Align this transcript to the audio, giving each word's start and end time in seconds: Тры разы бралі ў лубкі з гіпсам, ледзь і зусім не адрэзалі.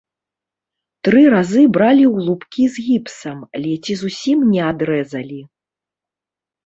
Тры 1.07 1.21
разы 1.33 1.63
бралі 1.75 2.05
ў 2.13 2.25
лубкі 2.29 2.63
з 2.77 2.87
гіпсам, 2.87 3.37
ледзь 3.67 3.89
і 3.97 4.01
зусім 4.01 4.37
не 4.55 4.61
адрэзалі. 4.73 5.41